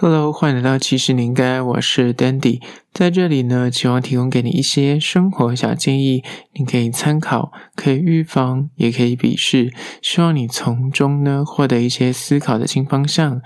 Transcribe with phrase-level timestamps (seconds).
[0.00, 2.62] Hello，欢迎来到其实你应该，我是 Dandy，
[2.92, 6.22] 在这里呢，希望提供给你一些生活小建议，
[6.52, 13.42] 你可以参考，可以预防，也可以鄙视，希望你从中呢获得一些思考的新方向。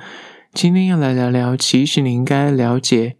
[0.53, 3.17] 今天要来聊聊，其实你应该了解，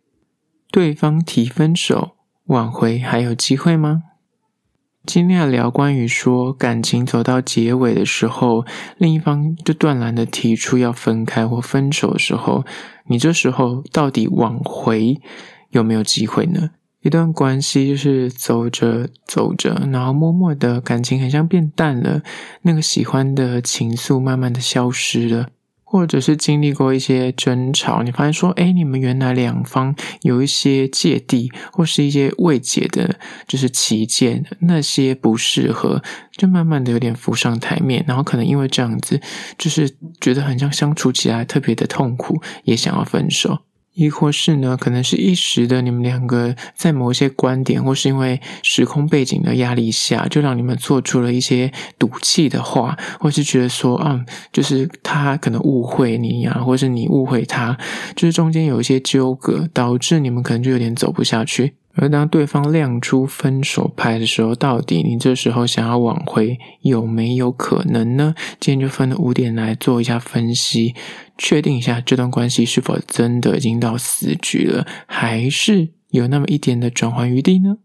[0.71, 2.11] 对方提分手，
[2.49, 4.03] 挽回还有机会吗？
[5.05, 8.65] 今天要聊关于说感情走到结尾的时候，
[8.99, 12.65] 另一方就断然的提出要分开或分手的时候，
[13.09, 15.21] 你这时候到底挽回
[15.71, 16.71] 有没有机会呢？
[17.01, 22.23] 一段关系就是走着走着，然后默默的感情很像变淡了，
[22.63, 25.49] 那个喜欢的情愫慢慢的消失了。
[25.93, 36.03] 或者是经历过一些争吵，你发现说，哎，你们原来两方有一些芥蒂，或是一些未解的，就是歧见，那些不适合，
[36.35, 39.21] 就慢慢的有点浮上台面，然后可能因为这样子，
[39.59, 43.59] 就是觉得很像相处起来特别的痛苦，也想要分手。
[43.95, 57.77] 亦或是呢，可能是一时的，你们两个在某一些观点，或是因为时空背景的压力下，就让你们做出了一些赌气的话，或是觉得说，嗯，就是他可能误会你呀、啊，或是你误会他，
[58.17, 61.75] 就是中间有一些纠葛，导致你们可能就有点走不下去。
[61.95, 68.35] 而当对方亮出分手牌的时候，到底你这时候想要挽回有没有可能呢？
[68.59, 70.95] 今天就分了五点来做一下分析，
[71.43, 77.79] 确定一下这段关系是否真的已经到死局了，还是有那么一点的转圜余地呢？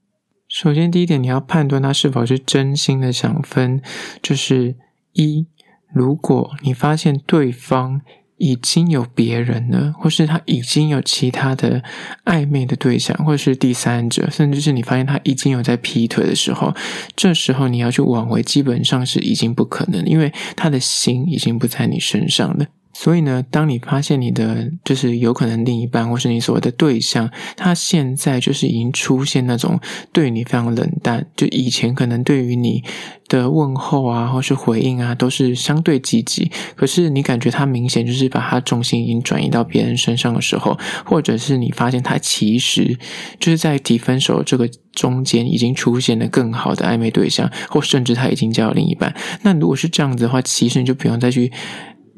[0.47, 3.81] 首先，第一点，你要判断他是否是真心的想分，
[4.21, 4.75] 就是
[5.13, 5.47] 一，
[5.91, 8.01] 如果你发现对方。
[8.39, 11.81] 已经有别人了，或是他已经有其他的
[12.23, 16.71] 暧昧的对象，或者是第三者，甚至是你发现他已经有在劈腿的时候，
[17.15, 22.67] 这时候你要去挽回，基本上是已经不可能，因为他的心已经不在你身上了。
[22.99, 29.79] 所以呢，当你发现你的就是有可能另一半，或是你所谓的对象，他现在就是已经出现那种
[30.11, 32.83] 对你非常冷淡，就以前可能对于你
[33.27, 42.97] 的问候啊，或是回应啊，都是相对积极，可是你感觉他明显就是把他重心已经转移到别人身上的时候，或者是你发现他其实
[43.39, 49.15] 就是在提分手这个中间已经出现了更好的暧昧对象，或甚至他已经交了另一半。
[49.43, 51.51] 那如果是这样子的话，其实你就不用再去。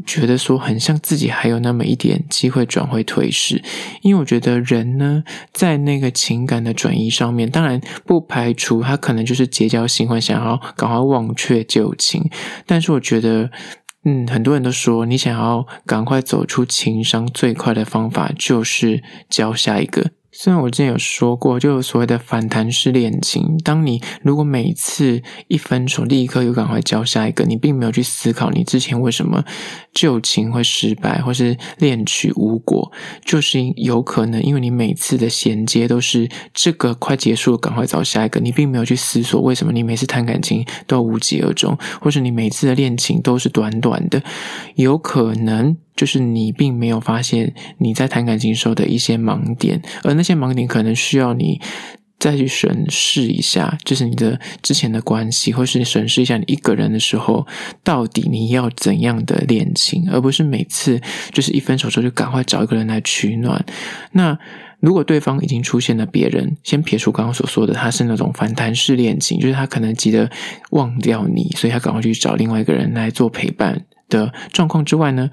[0.05, 3.61] 觉得说很像自己还有那么一点机会转回颓势，
[4.01, 5.23] 因为我觉得人呢，
[5.53, 12.29] 在那个情感的转移上面，当然不排除他可能就是结交新欢，想要赶快忘却旧情。
[12.65, 13.51] 但是我觉得，
[14.05, 20.11] 嗯，很多人都说，你想要赶快走出情伤，最快的方法就是交下一个。
[20.31, 23.57] 虽然我之前有说过，就有所谓的反弹式恋情。
[23.63, 29.43] 当你如果每次一分手，立刻又赶快交下一个，你并没有去思考你之前为什么
[29.91, 32.91] 旧情会失败，或是恋曲无果，
[33.25, 44.21] 就是有可能因为你每次的衔接都是这个快结束了，赶快找下一个，你并没有去思索为什么你每次谈感情都无疾而终，或是你每次的恋情都是短短的，
[44.75, 45.75] 有可能。
[45.99, 51.59] 就是你并没有发现你在谈感情时候的一些盲点，而那些盲点可能需要你
[52.17, 57.45] 再去审视一下，就是你的之前的关系，或是你审视一下你一个人的时候，
[57.83, 61.01] 到底你要怎样的恋情，而不是每次
[61.33, 63.65] 就是一分手之后就赶快找一个人来取暖。
[64.13, 64.39] 那
[64.79, 70.31] 如果对方已经出现了别人，先撇除刚刚所说的，他是那种反弹式恋情，就是他可能急得
[70.69, 75.29] 忘掉你，所以他赶快去找另外一个人来做陪伴的状况之外呢，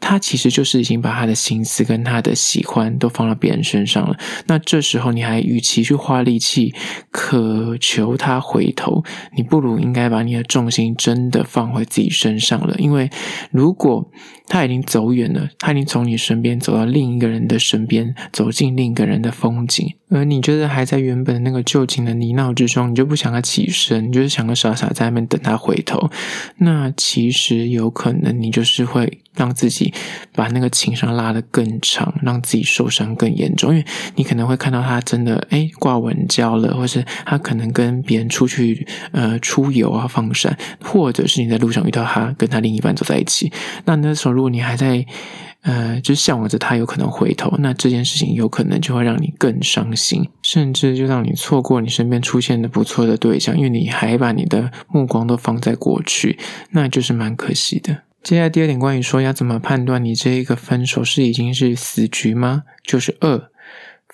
[0.00, 4.16] 他其实就是已经把他的心思跟他的喜欢都放到别人身上了。
[4.46, 6.74] 那这时候你还与其去花力气
[7.10, 9.02] 渴求他回头，
[9.36, 12.74] 你不如应该把你的重心真的放回自己身上了。
[12.78, 13.10] 因为
[13.50, 14.10] 如果
[14.46, 26.10] 他已经走远了，他已经从你身边走到另一个人的身边，走进另一个人的风景，而你觉得还在原本的那个旧情的泥淖之中，你就不想要起身，你就是想要傻傻在那边等他回头。
[26.58, 29.20] 那其实有可能你就是会。
[29.36, 29.92] 让自己
[30.32, 43.50] 把那个情伤拉得更长，让自己受伤更严重，因为你可能会看到他真的诶挂稳交了，或是他可能跟别人出去呃出游啊放闪，或者是你在路上遇到他跟他另一半走在一起，
[43.86, 45.06] 那那时候如果你还在
[45.62, 56.38] 呃就向往着他有可能回头，那这件事情有可能就会让你更伤心，甚至就让你错过你身边出现的不错的对象，因为你还把你的目光都放在过去，
[56.72, 58.02] 那就是蛮可惜的。
[58.22, 62.62] 接下来第二点，关于说要怎么判断你这一个分手是已经是死局吗？
[62.82, 63.50] 就是二，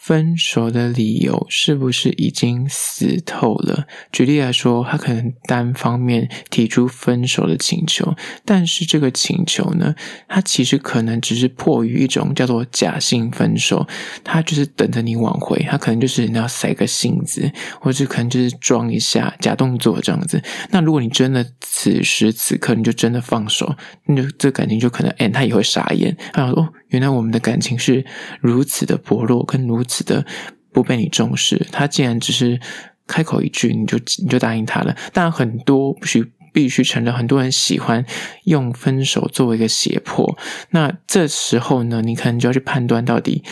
[0.01, 3.87] 分手的理由是不是已经死透了？
[4.11, 8.17] 举例来说，他可能单方面提出分手的请求，
[8.47, 9.95] 但是这个请求呢，
[10.27, 13.87] 他其实可能只是迫于一种叫做假性分手，
[14.25, 20.43] 他就是等着你挽回，他可能就是你要塞个性子，或者可能就是装一下假动作这样子。
[20.71, 23.77] 那如果你真的此时此刻你就真的放手，
[24.07, 28.03] 那就这感情就可能，哎，他也会傻眼，他想说，哦，原来我们的感情是
[28.41, 30.25] 如此的薄弱，跟如此的
[30.73, 32.61] 不被你重视，他竟然只是
[33.07, 34.97] 开口一句，你就你就答应他了。
[35.13, 38.05] 但很多必须必须承认，很多人喜欢
[38.45, 40.39] 用分手作为一个胁迫。
[40.71, 43.43] 那这时候呢，你可能就要去判断到底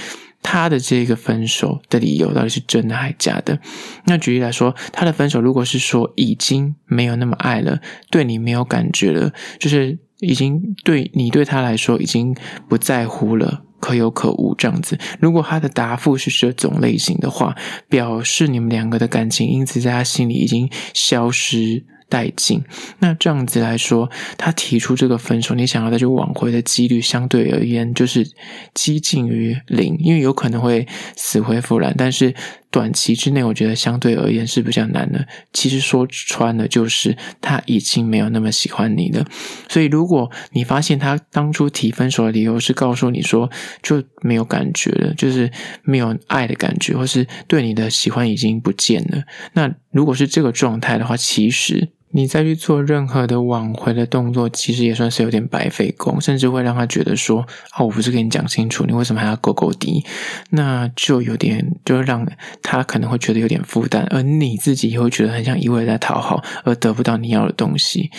[0.42, 3.58] 他的这个分手的理由到底是真的还是假的。
[4.04, 7.80] 那举例来说，他的分手如果是说已经没有那么爱了，
[8.10, 12.36] 对你没有感觉了，就是已经对你对他来说已经
[12.68, 13.64] 不在乎了。
[13.80, 14.98] 可有可无这样子。
[15.20, 17.54] 如果他的答复是这种类型的话，
[17.88, 22.62] 表示你们两个的感情因此在他心里已经消失殆尽。
[22.98, 28.26] 那这样子来说，他提出这个分手，你想要再去挽回的几率相对而言就是
[28.74, 30.86] 接近于零，因为有可能会
[31.16, 32.34] 死灰复燃，但是。
[32.70, 35.26] 短期之内，我觉得相对而言是比较难的。
[35.52, 39.24] 其实说穿了，就是他已经没有那么喜欢你了。
[39.68, 43.50] 所以，如果你发现他当初提分手的理由是告诉你说
[43.82, 45.50] 就没有感觉了，就是
[45.82, 49.24] 没有爱的感觉，或是对你的喜欢已经不见了，
[49.54, 51.88] 那如果是这个状态的话，其实。
[52.10, 60.02] 你再去做任何的挽回的动作，其实也算是有点白费功，甚至会让他觉得说：“啊，我不是跟你讲清楚，你为什么还要勾勾滴？”
[60.50, 62.26] 那就有点，就让
[62.62, 68.10] 他可能会觉得有点负担，而你自己也会觉得很像一味在讨好，而得不到你要的东西。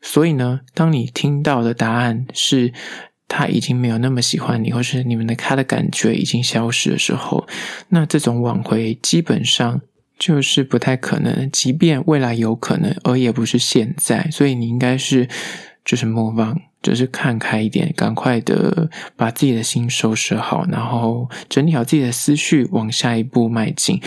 [0.00, 2.72] 所以呢，当你听到的答案是
[3.26, 7.46] 他已经没有那么喜欢你，或是你们的他的感觉已经消失的时候，
[7.88, 9.80] 那这种挽回基本上。
[10.18, 14.28] 就是不太可能，即便未来有可能，而也不是现在。
[14.30, 15.28] 所以你应该是
[15.84, 24.00] 就是 move on，就是看开一点，赶快的把自己的心收拾好，然后整理好自己的思绪，往下一步迈进。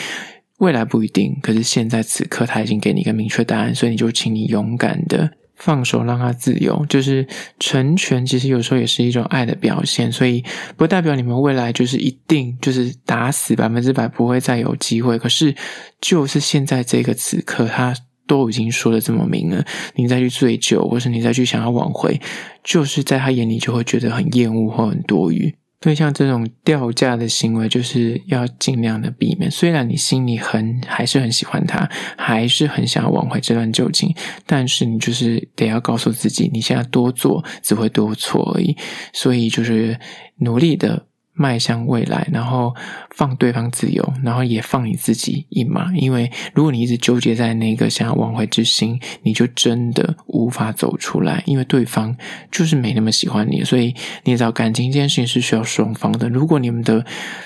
[0.60, 5.32] 未来不一定，可是现在此刻他已经给你一个明确答案，所以你就请你勇敢的。
[5.56, 7.28] 放手让他自由，就是
[7.60, 8.26] 成全。
[8.26, 10.44] 其实有时候也是一种爱的表现，所以
[10.76, 15.18] 不代表你们未来就是一定就是打死百分之百不会再有机会。
[15.18, 15.56] 可是
[16.02, 17.96] 就是现在这个此刻，他
[18.28, 19.64] 都已经说的这么明了，
[19.96, 22.20] 你再去追究，或是你再去想要挽回，
[22.64, 25.56] 就是在他眼里就会觉得很厌恶或很多余。
[25.86, 29.50] 因为像这种掉价的行为，就是要尽量的避免。
[29.50, 31.88] 虽然你心里很还是很喜欢他，
[32.18, 34.14] 还是很想要挽回这段旧情，
[34.48, 38.76] 但是你就是得要告诉自己，你现在多做只会多错而已。
[39.14, 40.00] 所以就是
[40.40, 41.06] 努力的。
[41.36, 42.74] 迈向未来，然后
[43.12, 45.94] 放对方自由，然后也放你自己一马。
[45.96, 51.44] 因为如果你一直纠结在那个想要挽回之心，你就真的无法走出来。
[51.46, 52.16] 因为对方
[52.50, 53.94] 就是没那么喜欢你，所以
[54.24, 56.30] 你知道感情这件事情是需要双方的。
[56.30, 57.06] 如果你们的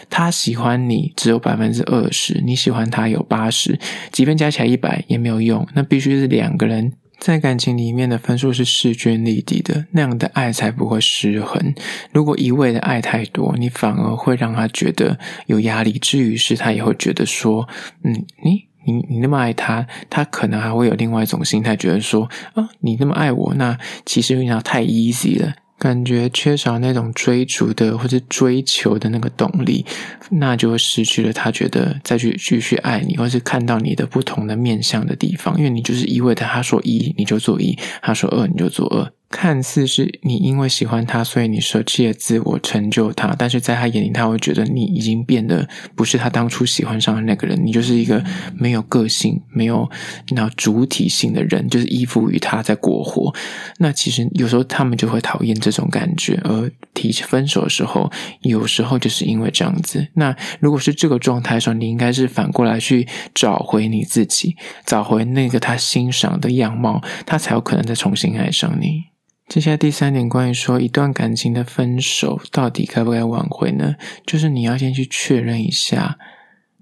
[0.10, 3.80] 他喜欢你只有百分之二十，你喜欢他有八十，
[4.12, 5.68] 即便加起来一百也没有用。
[5.74, 6.94] 那必须是两个人。
[7.20, 11.74] 在感情里面的分数是势均力敌的，那样的爱才不会失衡。
[12.14, 17.68] 如果一味的爱太多，你反而会让他觉得有压力，至于是他也会觉得说，
[18.04, 25.56] 嗯，你你你那么爱他，他可能还会有另外一种心态，觉得说，啊，你那么爱我，那其实有点太 easy 了。
[25.80, 29.86] 感觉缺少那种追逐的或者追求的那个动力，
[30.30, 39.12] 那就会失去了他觉得再去继续爱你，或是看到你的不同的面向的地方，因为你就是一味的他说一你就做一，他说二你就做二。
[39.30, 48.24] 看似是你因为喜欢他，所以你舍弃了自我成就他，但是在他眼里，他会觉得你已经变得不是他当初喜欢上的那个人，你就是一个
[48.56, 49.88] 没有个性、没有
[50.30, 53.34] 那主体性的人，就是依附于他在过活。
[53.78, 60.08] 那其实有时候他们就会讨厌这种感觉，而提分手的时候，有时候就是因为这样子。
[60.16, 64.56] 那如果是这个状态的时候，你应该是反过来去找回你自己，
[64.86, 69.04] 找回那个他欣赏的样貌，他才有可能再重新爱上你。
[69.50, 73.96] 接下来第三点，关于说一段感情的分手到底该不该挽回呢？
[74.24, 76.20] 就是你要先去确认一下，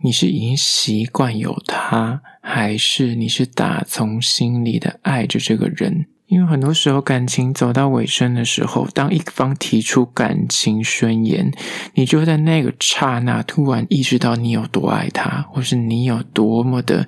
[0.04, 6.08] 你是已经习惯有他，还是你是打从心里的爱着这个人。
[6.28, 11.52] 因为很多时候感情走到尾声的时候，当一方提出感情宣言，
[11.94, 17.08] 你就会在那个刹那突然意识到你有多爱他，或是你有多么的，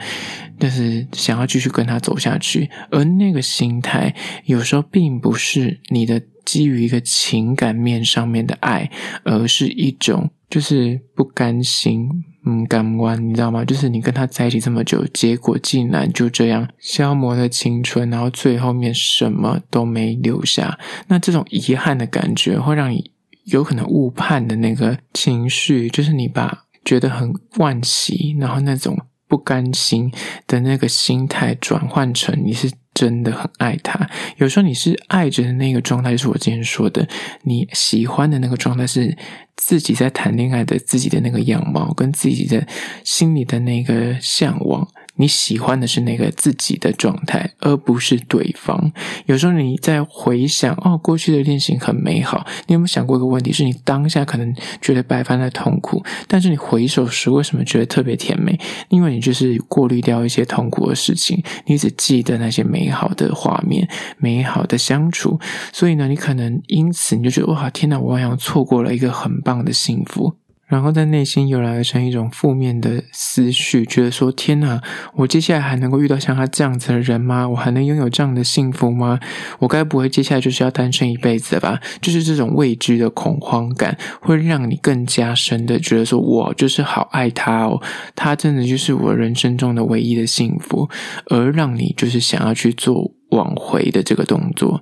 [0.58, 2.70] 就是想要继续跟他走下去。
[2.92, 8.90] 而那个心态有时候并不是你的基于一个情感面上面的爱，
[9.24, 12.08] 而是一种就是不甘心。
[12.46, 13.66] 嗯，感官，你知道吗？
[13.66, 20.80] 就是你跟他在一起这么久，结果竟然就这样消磨了青春，然后最后面什么都没留下。
[21.08, 23.12] 那这种遗憾的感觉，会让你
[23.46, 30.12] 有可能误判的那个情绪，就是你把觉得很惋惜，然后那种不甘心
[30.48, 32.72] 的那个心态，转换成你是。
[33.00, 37.08] 真的很爱他，有时候你是爱着的那个状态，就是我之前说的，
[37.44, 39.18] 你喜欢的那个状态是
[39.56, 42.68] 自己在谈恋爱的自己的那个样貌，跟自己的
[43.06, 44.86] 心里的那个向往。
[45.20, 48.92] 你喜欢的是那个自己的状态，而不是对方。
[49.26, 53.52] 有时候你在回想哦，过去的恋情很美好，你有没有想过一个问题？
[53.52, 58.58] 是你当下可能觉得百般的痛苦，但是你回首时为什么觉得特别甜美？
[58.88, 65.38] 因为你就是过滤掉一些痛苦的事情，你只记得那些美好的画面、美好的相处。
[65.74, 70.36] 所以呢，你可能因此你就觉得哇，天哪，我好像错过了一个很棒的幸福。
[70.70, 74.82] 然后在内心又来成一种负面的思绪，觉得说：“天哪，
[75.16, 77.50] 我接下来还能够遇到像他这样子的人吗？
[77.50, 79.20] 我还能拥有这样的幸福吗？
[79.60, 87.82] 我该不会接下来就是要单身一辈子了吧？”就是这种未知的恐慌感，会让你更加深的觉得说：“我就是好爱他哦，
[88.16, 90.88] 他真的就是我人生中的唯一的幸福。”
[91.32, 94.82] 而让你就是想要去做往回的这个动作。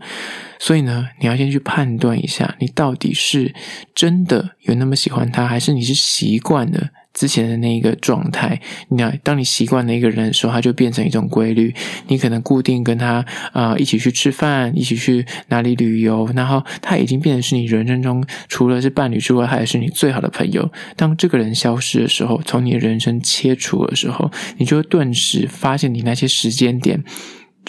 [0.59, 3.53] 所以呢，你要先去判断一下，你到底是
[3.93, 8.59] 真的有那么喜欢他，还是你是习惯了之前的那一个状态？
[8.89, 11.75] 你要当你习惯了一个人的时候，他就变成一种规律。
[12.07, 13.23] 你可能固定跟他
[13.53, 20.71] 啊、一起去吃饭，一起去哪里旅游，然后他已经变成是你人生中除了是伴侣之外，他也是你最好的朋友。
[20.95, 27.03] 当这个人消失的时候，从你的人生切除的时候，你就会顿时发现你那些时间点。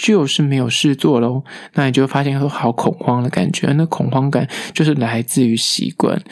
[0.01, 1.43] 就是没有事做喽，
[1.75, 6.23] 那你就发现说好恐慌的感觉，那恐慌感就是来自于习惯。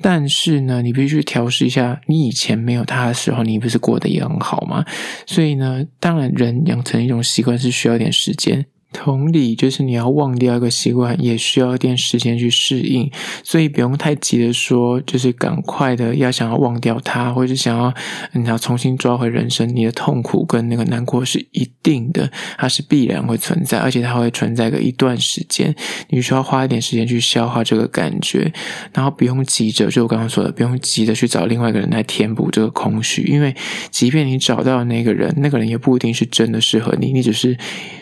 [0.00, 4.84] 但是呢，你必须调试一下，你以前没有他的时候，你不是过得也很好吗？
[5.26, 8.64] 所以呢，当然人养成一种习惯是需要一点时间。
[8.92, 13.10] 同理，就是你要忘掉一个习惯，也需要一点时间去适应，
[13.44, 17.94] 所以不用太急的说，就是赶快的要想要忘掉它，或者想要
[18.32, 25.74] 你要重新抓回人生，你的痛苦跟那个难过是一定的，它是必然会存在，而且它会存在个一段时间，
[26.08, 28.52] 你需要花一点时间去消化这个感觉，
[28.92, 33.54] 然后不用急着，就我刚刚说的，不用急着去找另外一个人来填补这个空虚，因为
[33.90, 37.56] 即便你找到那个人，那个人也不一定是真的适合你，你只是。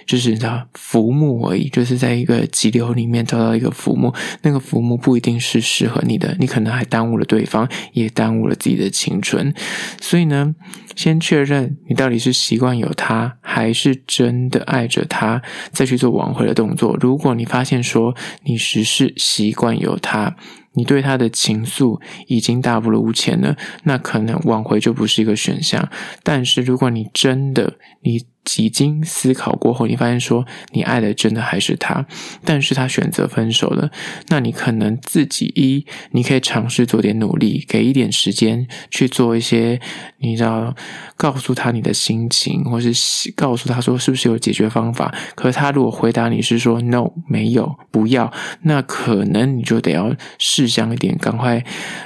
[0.09, 9.53] 就是你知道浮木而已，就是在一个急流里面找到一个浮木，那个浮木不一定是适合你的，你可能还耽误了对方，也耽误了自己的青春。
[10.01, 10.55] 所以呢，
[10.97, 16.97] 先确认你到底是习惯有他，还是真的爱着他，再去做挽回的动作。
[16.99, 20.37] 如果你发现说你只是习惯有他，
[20.73, 25.91] 你对他的情愫已经大不如前了，那可能挽回就不是一个选项。
[26.23, 28.25] 但是如果你真的你。
[28.49, 32.07] 几经思考过后，你发现说你爱的真的还是他，
[32.47, 33.91] 但是他选择分手了，
[34.29, 39.79] 那你可能自己一，你可以尝试做点努力，给一点时间去做一些，
[40.17, 40.75] 你知道，
[41.19, 42.91] 告诉他你的心情，或是
[43.37, 45.15] 告诉他说是不是有解决方法。
[45.35, 51.63] 可是他如果回答你是说 no 没有不要，那可能你就得要试想一点，赶快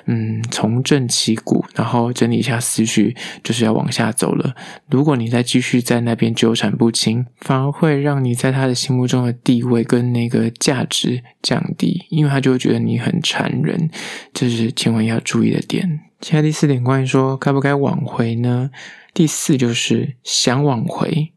[0.06, 4.56] 嗯重振旗鼓，然后整理一下思绪，就是要往下走了。
[4.90, 6.31] 如果你再继续在那边。
[6.34, 13.90] 纠缠不清，反而会让你在他的心目中的地位跟那个价值降低，因为他就会觉得你很缠人，
[14.32, 16.00] 这是千万要注意的点。
[16.20, 18.70] 接下来第四点，关于说该不该挽回呢？
[19.12, 21.32] 第四就是想挽回。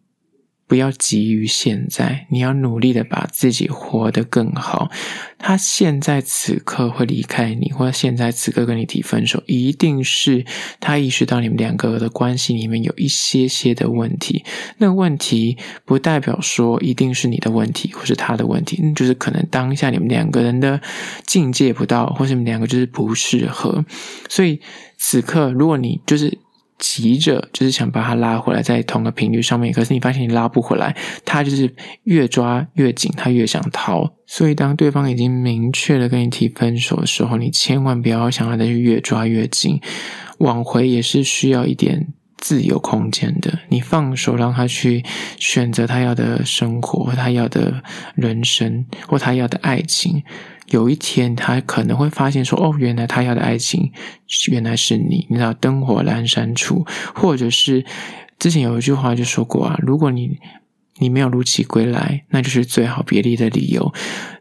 [0.67, 4.89] 不要急于现在，你要努力的把自己活得更好。
[5.37, 10.43] 他现在此刻会离开你，或者现在此刻跟你提分手，一定是
[10.79, 14.43] 他意识到你们两个的关系里面有一些些的问题。
[14.79, 20.81] 那个问题不代表说一定是你的问题，或是他的问题，就是可能当下你们两个人的
[21.27, 23.85] 境界不到，或是你们两个就是不适合。
[24.27, 24.59] 所以
[24.97, 26.39] 此刻，如果你就是。
[26.77, 34.13] 急着就是想把他拉回来，在同个频率上面，可是你发现你拉不回来，他就是越抓越紧，他越想逃。
[34.25, 39.79] 所以当对方已经明确的跟你提分手的时候，你千万不要想让他去越抓越紧。
[40.39, 45.01] 挽回也是需要一点自由空间的，你放手让他去
[45.37, 47.81] 选择他要的生活，他要的
[48.15, 50.23] 人生，或他要的爱情。
[50.67, 53.91] 有一天，他可能会发现说：“哦，原来他要的爱情，
[54.51, 57.85] 原来是你。”你知道，灯火阑珊处，或者是
[58.39, 60.39] 之前有一句话就说过啊：“如果你
[60.97, 63.93] 你没有如期归来，那就是最好别离的理由。”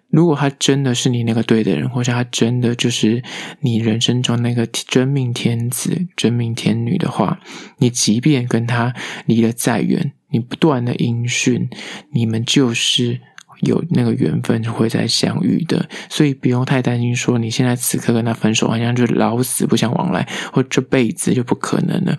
[0.08, 3.22] 如果他真的是你那个对的人，或者他真的就是
[3.60, 7.40] 你人生中那个真命天子、真命天女的话，
[7.78, 8.94] 你即便跟他
[9.26, 11.68] 离得再远，你不断的音讯，
[12.12, 13.20] 你们就是。
[13.60, 17.14] 有那个缘分会再相遇的，所以不用太担心。
[17.14, 22.18] 说你现在此刻跟他分手，好像就老死不相往来，或这辈子就不可能了。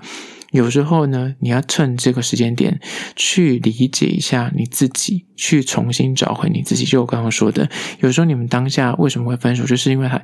[0.51, 2.79] 有时候呢，你要趁这个时间点
[3.15, 6.85] 去理解一下你自己，去重新找回你自己。
[6.85, 10.21] 就我刚刚说的，有时候你们当下为什么会分手，就是因为他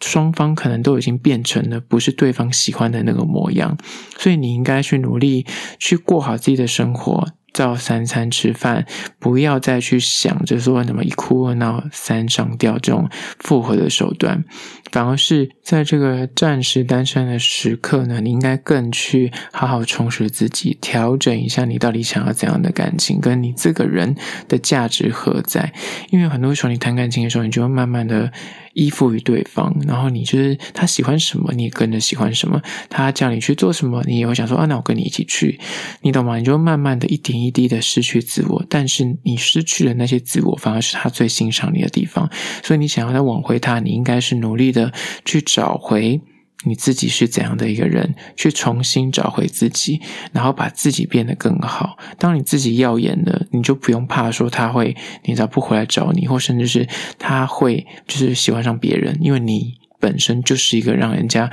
[0.00, 3.78] 双方可能都已经变成了不是对方喜欢的那个模样，
[4.18, 5.46] 所以你应该去努力
[5.78, 7.28] 去过好自己的生活。
[7.52, 8.86] 照三餐吃饭，
[9.18, 14.44] 不要再去想着说什么一哭二闹三上吊这种复合的手段，
[14.90, 24.16] 反而是在这个暂时单身的时刻呢，你应该更去好好充实自己，调整一下你到底想要怎样的感情，跟你这个人
[24.48, 25.72] 的价值何在？
[26.10, 28.32] 因为很多时候你谈感情的时候，你就会慢慢的。
[28.74, 32.62] 依附于对方，然后你就是他喜欢什么，你也跟着喜欢什么。
[32.88, 35.60] 他叫你去做什么，你也会想说啊，那我跟你一起去，
[36.00, 36.38] 你懂吗？
[36.38, 42.30] 你就慢慢的一点一滴的失去自我，但是你失去的那些自我，反而是他最欣赏你的地方。
[42.62, 44.92] 所以你想要再挽回他，你应该是努力的
[45.24, 46.20] 去找回。
[46.64, 48.14] 你自己是怎样的一个人？
[48.36, 51.98] 去重新找回自己，然后把自己变得更好。
[52.18, 56.86] 当你自己耀眼了，你就不用怕说他会，你咋不回来找你，或甚至是
[57.18, 61.50] 他会就是喜欢上别人，因为你本身就是一个让人家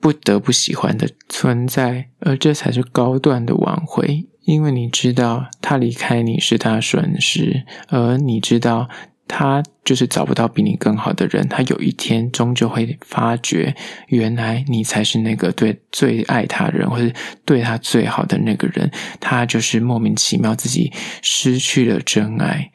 [0.00, 4.29] 不得不喜欢的存在，而这才是高段的挽回。
[4.50, 8.88] 因为你知道他离开你是他的损失，而你知道。
[9.32, 13.76] 他就是找不到比你更好的人，他有一天终究会发觉，
[14.08, 17.14] 原来你才是那个对最爱他的人，或是
[17.44, 18.90] 对他最好的那个人。
[19.20, 20.92] 他就是莫名其妙自己
[21.22, 22.72] 失去了真爱。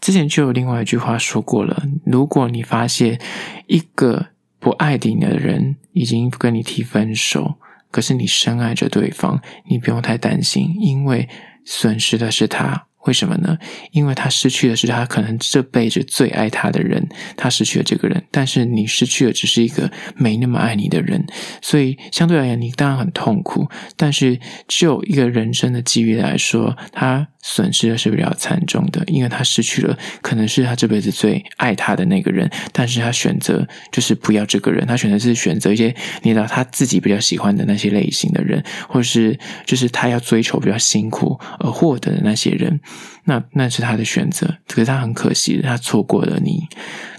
[0.00, 3.20] 之前就有另外一句话说过了：如果你发现
[3.66, 7.56] 一个不爱你的人已经跟你提分手，
[7.90, 11.28] 可是你深爱着对方，你不用太担心，因为
[11.64, 12.87] 损失的是他。
[13.08, 13.56] 为什么呢？
[13.92, 21.26] 因为他失去的是他可能这辈子最爱他的人，他失去了这个人，但是你失去的只是一个没那么爱你的人，
[21.62, 23.66] 所以相对而言，你当然很痛苦。
[23.96, 42.80] 但是就一个人生的机遇来说，他损失的是比较惨重的，因为他失去了可能是他这辈子最爱他的那个人，但是他选择就是不要这个人，他选择是选择一些你知道他自己比较喜欢的那些类型的人，或是就是他要追求比较辛苦而获得的那些人。
[43.24, 46.66] 那那是他的选择，可是他很可惜，他错过了你。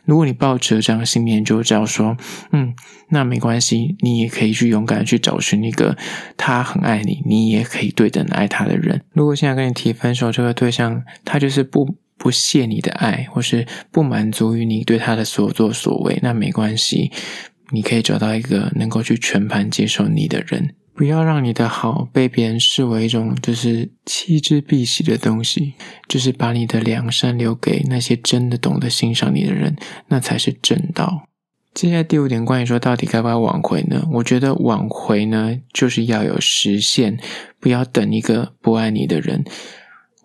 [0.06, 2.18] 如果你抱着这样的信念，就知道说，
[2.52, 2.74] 嗯，
[3.10, 5.96] 那没关系，你也可以去勇敢的去找寻一个
[6.36, 9.02] 他很爱你，你也可以对等爱他的人。
[9.14, 17.12] 如果现在跟你提分手，这个对象他就是不不屑你的爱，或是不满足于你对他的所作所为，那没关系，
[17.70, 20.74] 你可以找到一个能够去全盘接受你的人。
[21.00, 25.76] 不要让你的好被别人视为一种就是弃之必喜的东西，
[26.10, 29.78] 就是把你的良善留给那些真的懂得欣赏你的人，
[30.10, 31.24] 那才是正道。
[31.74, 34.06] 接下来第五点，关于说到底该不该挽回呢？
[34.12, 37.18] 我觉得挽回呢，就是要有时限，
[37.62, 39.46] 不要等一个不爱你的人。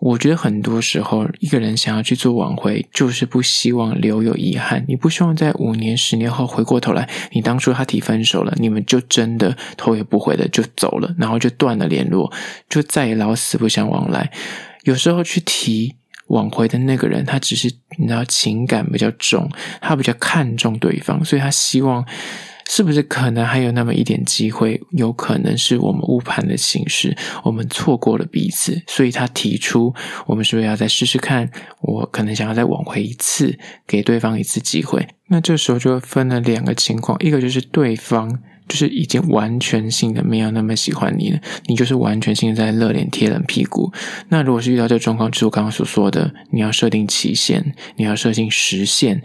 [0.05, 4.85] 我觉得很多时候，一个人想要去做挽回，就是不希望留有遗憾。
[4.87, 12.31] 你不希望在五年、十年后回过头来，你当初他提分手了，你们就真的头也不回的就走了，然后就断了联络，
[12.69, 14.31] 就再也老死不相往来。
[14.83, 15.95] 有时候去提
[16.27, 19.49] 挽回的那个人，他只是你知道情感比较重，
[19.81, 22.05] 他比较看重对方，所以他希望。
[22.67, 24.81] 是不是可能还有那么一点机会？
[24.91, 29.93] 有可能是我们误判的形式，我们错过了彼此，所以他提出，
[30.25, 31.49] 我们是不是要再试试看？
[31.81, 35.07] 我可能想要再挽回一次，给对方一次机会。
[35.27, 43.91] 那这时候就分了两个情况，一个就是对方就是已经完全性的没有那么喜欢你了，你就是完全性的在热脸贴冷屁股。
[44.29, 49.21] 那如果是遇到这状况，就是我刚刚所说的，你要设定期限，你要设定时限。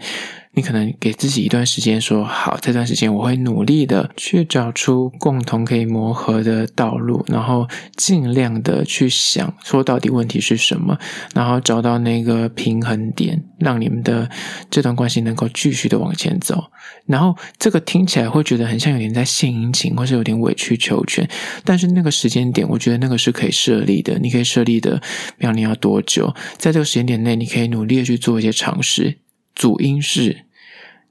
[0.53, 10.97] 你可能给自己一段时间，说好，这段时间我会努力的去找出共同可以磨合的道路，然后尽量的去想，说到底问题是什么，
[11.33, 14.29] 然后找到那个平衡点，让你们的
[14.69, 16.65] 这段关系能够继续的往前走。
[17.05, 21.27] 然后这个听起来会觉得很像有点在献殷勤，或是有点委曲求全，
[21.63, 24.19] 但是那个时间点，我觉得那个是可以设立的。
[24.19, 25.01] 你可以设立的，
[25.37, 29.17] 比方你要多久，在这个时间点内，你可以努力的去做一些尝试。
[29.55, 30.45] 主因是，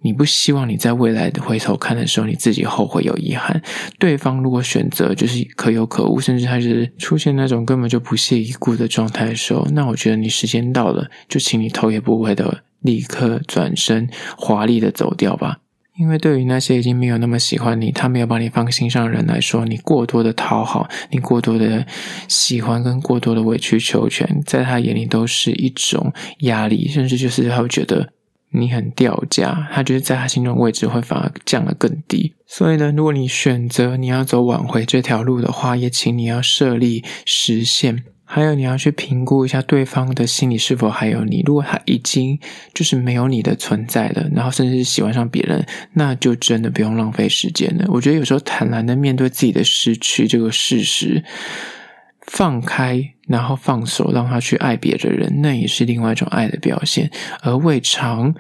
[0.03, 3.63] 你不希望你在未来的回头看的时候，你自己后悔有遗憾。
[3.99, 15.59] 对方如果选择就是可有可无，甚至他是出现那种根本就不屑一顾的状态的时候，那我觉得你时间到了，就请你头也不回的立刻转身华丽的走掉吧。
[15.99, 21.85] 因为对于那些已经没有那么喜欢你，他没有把你放心上的人来说，你过多的讨好，你过多的
[22.27, 28.15] 喜欢跟过多的委曲求全，在他眼里都是一种压力，甚至就是他会觉得
[28.53, 32.35] 你很掉价，他觉得在他心中位置会反而降得更低。
[32.47, 38.05] 所以呢，如果你选择你要走挽回这条路的话，也请你要设立时限。
[38.33, 41.43] 还有，你要去评估一下对方的心里是否还有你。
[41.45, 42.39] 如果他已经
[42.73, 47.87] 就是没有你的存在了，然后甚至是喜欢上别人，那就真的不用浪费时间了。
[47.89, 51.25] 我觉得有时候坦然的面对自己的失去这个事实，
[52.25, 57.11] 放开，然后放手，让他去爱别的人，那也是另外一种爱的表现。
[57.41, 58.35] 而未尝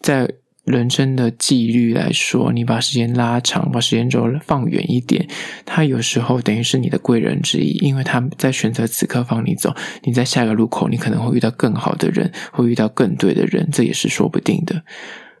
[0.00, 0.28] 在。
[0.64, 5.26] 人生的纪律来说，你把时间拉长，把时间轴放远一点，
[5.66, 9.74] 他有时候等于是你的贵人之一，因为他在选择此刻放你走，
[10.04, 14.84] 你在下个路口，你可能会遇到更好的人，会遇到更对的人，这也是说不定的。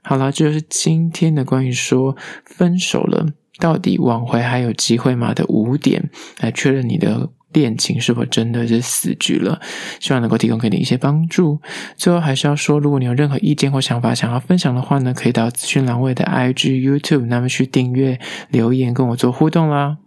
[0.02, 3.24] 好了，这就是今天的关于说分手了，
[3.60, 6.10] 到底挽回还有机会吗的五点，
[6.40, 7.30] 来确认你的。
[7.52, 9.60] 恋情是否真的是死局了？
[10.00, 11.60] 希望能够提供给你一些帮助。
[11.96, 18.18] 最后还是要说，如果你有任何意见或想法想要分享的话呢，可以到资讯栏位的 IG、YouTube，那么去订阅、
[18.50, 19.98] 留言跟我做互动啦。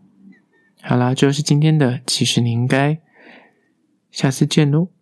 [0.81, 2.97] 好啦，这就是今天的，其实你应该
[4.11, 4.94] 下次见喽。